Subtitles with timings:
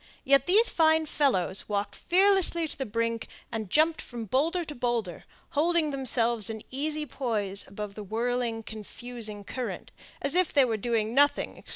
[0.23, 5.25] Yet these fine fellows walked fearlessly to the brink, and jumped from boulder to boulder,
[5.51, 11.13] holding themselves in easy poise above the whirling, confusing current, as if they were doing
[11.13, 11.65] nothing extraordinary.